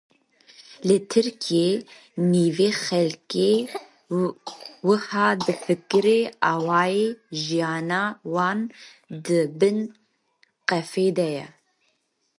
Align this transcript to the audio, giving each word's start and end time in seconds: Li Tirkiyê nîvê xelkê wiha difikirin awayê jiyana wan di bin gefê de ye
Li 0.87 0.95
Tirkiyê 1.11 1.71
nîvê 2.31 2.69
xelkê 2.83 3.51
wiha 4.87 5.27
difikirin 5.45 6.25
awayê 6.53 7.07
jiyana 7.43 8.01
wan 8.33 8.59
di 9.25 9.39
bin 9.59 9.77
gefê 10.69 11.07
de 11.17 11.27
ye 11.37 11.47